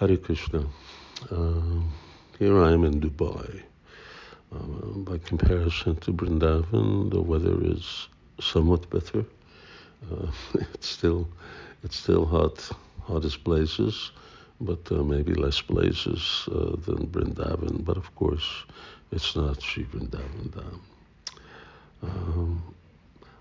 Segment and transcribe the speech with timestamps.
[0.00, 0.64] Hare Krishna.
[1.30, 1.82] Uh,
[2.38, 3.60] here I am in Dubai.
[4.50, 8.08] Uh, by comparison to Brindavan, the weather is
[8.40, 9.26] somewhat better.
[10.10, 10.32] Uh,
[10.72, 11.28] it's still
[11.84, 12.70] it's still hot,
[13.02, 14.12] hot as blazes,
[14.58, 17.84] but uh, maybe less blazes uh, than Brindavan.
[17.84, 18.48] But of course,
[19.12, 20.80] it's not Sri Vrindavan Dham.
[22.02, 22.74] Um,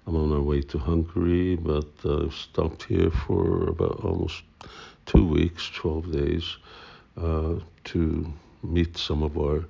[0.06, 4.44] I'm on my way to Hungary, but I've stopped here for about almost
[5.10, 6.58] two weeks, 12 days,
[7.18, 8.32] uh, to
[8.62, 9.66] meet some of our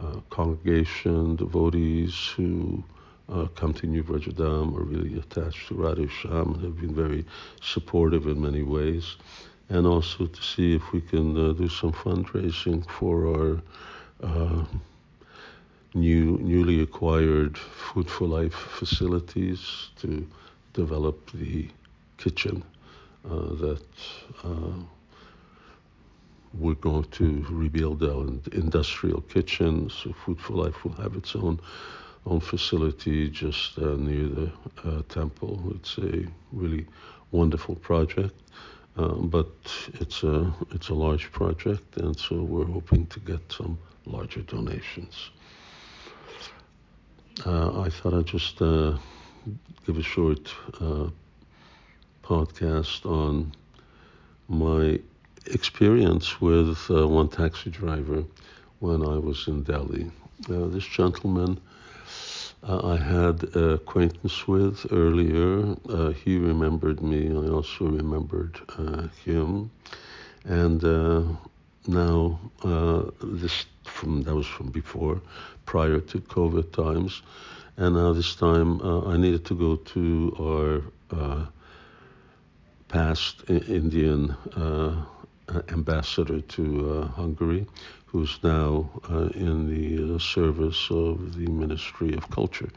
[0.00, 2.84] uh, congregation devotees who
[3.28, 6.94] uh, come to New Vraja Dham are really attached to Radhe Shyam and have been
[6.94, 7.24] very
[7.60, 9.16] supportive in many ways.
[9.68, 13.62] And also to see if we can uh, do some fundraising for our
[14.22, 14.64] uh,
[15.92, 20.24] new, newly acquired Food for Life facilities to
[20.72, 21.68] develop the
[22.16, 22.62] kitchen
[23.24, 23.82] that
[24.44, 24.72] uh,
[26.54, 29.90] we're going to rebuild our industrial kitchen.
[29.90, 31.60] So Food for Life will have its own
[32.26, 34.52] own facility just uh, near the
[34.84, 35.72] uh, temple.
[35.76, 36.86] It's a really
[37.30, 38.34] wonderful project,
[38.96, 39.48] uh, but
[39.94, 45.30] it's a it's a large project, and so we're hoping to get some larger donations.
[47.46, 48.98] Uh, I thought I'd just uh,
[49.86, 51.08] give a short uh,
[52.28, 53.50] podcast on
[54.48, 55.00] my
[55.46, 58.22] experience with one taxi driver
[58.80, 60.10] when I was in Delhi.
[60.46, 61.58] this gentleman
[62.62, 65.76] uh, I had acquaintance with earlier.
[65.88, 67.28] Uh, he remembered me.
[67.28, 69.70] I also remembered uh, him.
[70.44, 70.82] And
[71.86, 72.38] now
[73.22, 75.22] this from that was from before,
[75.64, 77.22] prior to COVID times,
[77.78, 80.02] and now this time I needed to go to
[80.46, 81.48] our
[82.88, 84.36] past Indian
[85.68, 87.66] ambassador to Hungary
[88.08, 92.70] who's now uh, in the uh, service of the Ministry of Culture,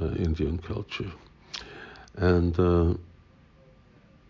[0.00, 1.10] uh, Indian culture.
[2.16, 2.54] And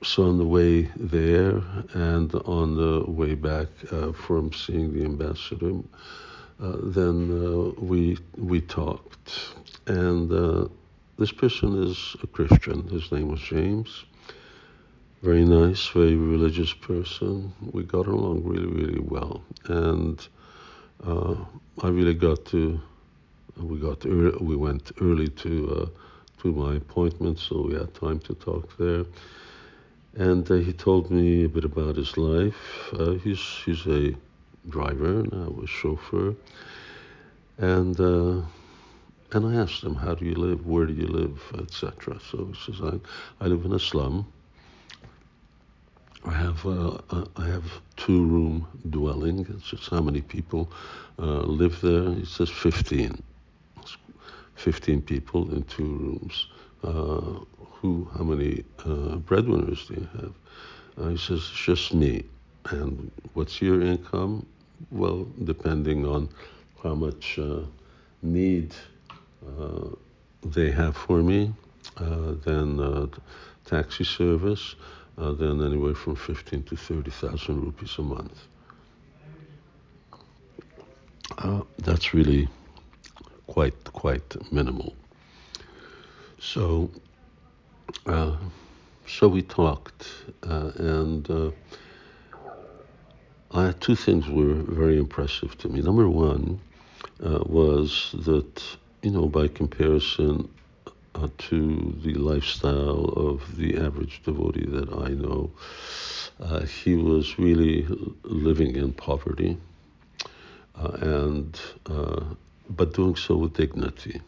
[0.03, 1.63] so on the way there
[1.95, 5.73] and on the way back uh, from seeing the ambassador,
[6.61, 9.55] uh, then uh, we we talked,
[9.87, 10.31] and
[11.19, 12.87] this person is a Christian.
[12.89, 14.05] His name was James,
[15.27, 17.53] very nice, very religious person.
[17.73, 20.17] We got along really, really well, and
[21.05, 21.35] uh,
[21.83, 22.81] I really got to.
[23.57, 25.87] We got early, we went early to uh,
[26.43, 29.05] to my appointment, so we had time to talk there.
[30.15, 32.63] And uh, he told me a bit about his life.
[32.93, 34.15] Uh, he's he's a
[34.69, 36.37] driver, and I was chauffeur,
[37.59, 37.99] and.
[37.99, 38.43] Uh,
[39.33, 40.65] and I asked him, "How do you live?
[40.65, 44.25] Where do you live, etc." So he says, "I, I live in a slum,
[46.27, 47.65] I have uh, uh, I have
[47.97, 49.47] two room dwelling.
[49.49, 50.69] It's just how many people
[51.21, 52.13] uh, live there.
[52.15, 53.23] He says 15.
[54.57, 56.49] 15 people in two rooms.
[56.83, 57.39] Uh,
[57.75, 58.09] who?
[58.17, 60.33] How many uh, breadwinners do you have?
[60.99, 62.25] Uh, he says just me.
[62.71, 64.45] And what's your income?
[64.91, 66.29] Well, depending on
[66.83, 67.39] how much
[68.23, 68.75] need
[70.43, 71.53] they have for me,
[72.45, 73.11] then
[73.65, 74.75] taxi service
[75.19, 78.47] uh, then anywhere from 15 to 30,000 rupees a month.
[81.39, 82.49] Uh, that's really
[83.47, 84.95] quite quite minimal.
[86.39, 86.91] So,
[88.07, 88.37] uh,
[89.07, 90.09] so we talked,
[90.43, 91.51] uh, and uh,
[93.53, 95.81] I two things were very impressive to me.
[95.81, 96.61] Number one
[97.25, 98.63] uh, was that
[99.03, 100.49] you know by comparison,
[101.17, 105.51] uh, to the lifestyle of the average devotee that I know.
[106.39, 107.87] Uh, he was really
[108.23, 109.57] living in poverty,
[110.79, 112.25] uh, and uh,
[112.69, 114.21] but doing so with dignity.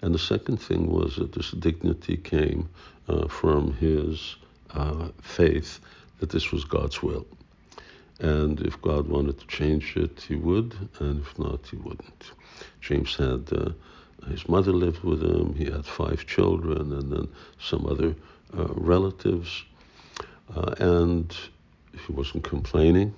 [0.00, 2.68] And the second thing was that this dignity came
[3.08, 4.36] uh, from his
[4.70, 5.80] uh, faith
[6.20, 7.26] that this was God's will.
[8.20, 12.32] And if God wanted to change it, he would, and if not, he wouldn't.
[12.80, 13.50] James had
[14.26, 15.54] his mother lived with him.
[15.54, 17.28] He had five children and then
[17.60, 18.14] some other
[18.56, 19.64] uh, relatives.
[20.54, 21.36] Uh, and
[22.06, 23.14] he wasn't complaining.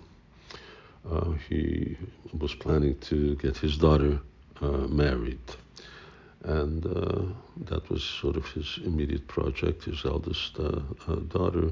[1.10, 1.96] Uh, he
[2.38, 4.20] was planning to get his daughter
[4.60, 5.38] uh, married.
[6.44, 7.22] And uh,
[7.66, 10.80] that was sort of his immediate project, his eldest uh,
[11.28, 11.70] daughter.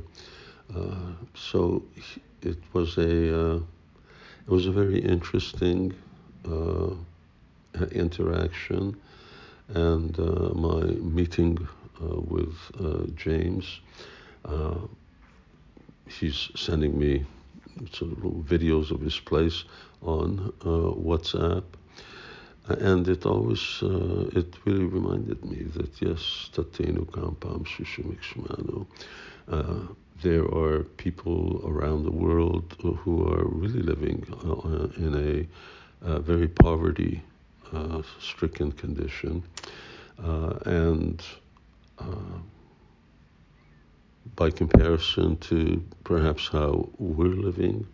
[1.35, 1.83] so
[2.43, 5.95] it was a it was a very interesting
[7.93, 8.97] interaction
[9.69, 10.83] and uh, my
[11.19, 11.59] meeting
[12.03, 13.81] uh, with uh, James,
[16.09, 17.25] he's sending me
[17.93, 19.65] sort of little videos of his place
[20.03, 21.65] on uh, WhatsApp.
[22.69, 28.87] And it always, uh, it really reminded me that yes, Tatenu Kampam Shushumikshmanu.
[29.49, 29.81] Uh,
[30.23, 36.49] there are people around the world who are really living uh, in a, a very
[36.49, 37.38] poverty uh,
[38.21, 39.43] stricken condition.
[40.23, 41.23] Uh, and
[41.99, 42.39] uh,
[44.37, 47.87] by comparison to perhaps how we're living,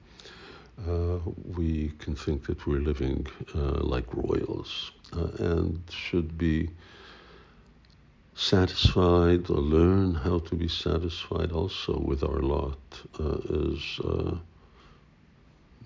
[0.88, 1.18] uh,
[1.56, 6.68] we can think that we're living uh, like royals uh, and should be
[8.34, 12.78] satisfied or learn how to be satisfied also with our lot,
[13.20, 13.38] uh,
[13.70, 14.00] as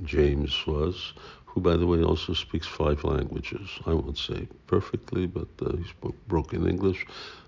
[0.04, 1.12] James was,
[1.58, 3.68] who, by the way, also speaks five languages.
[3.86, 7.06] I won't say perfectly, but uh, he spoke broken English,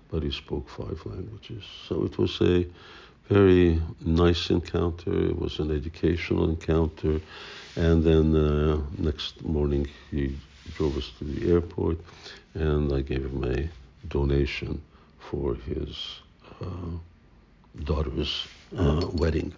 [0.09, 1.63] but he spoke five languages.
[1.87, 2.65] So it was a
[3.29, 5.13] very nice encounter.
[5.29, 7.21] It was an educational encounter.
[7.75, 10.35] And then uh, next morning, he
[10.75, 11.97] drove us to the airport,
[12.53, 13.69] and I gave him a
[14.07, 14.81] donation
[15.19, 16.19] for his
[16.61, 16.65] uh,
[17.83, 18.47] daughter's
[18.77, 19.53] uh, wedding.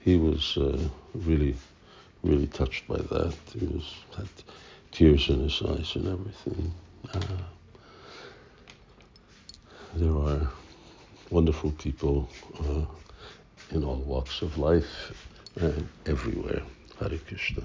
[0.00, 0.78] He was uh,
[1.14, 1.54] really,
[2.22, 3.34] really touched by that.
[3.58, 4.28] He was had
[4.92, 6.74] tears in his eyes and everything.
[7.12, 7.20] Uh,
[9.94, 10.50] there are
[11.30, 12.28] wonderful people
[12.60, 12.84] uh,
[13.74, 15.12] in all walks of life
[15.56, 16.62] and everywhere.
[16.98, 17.62] Hare Krishna.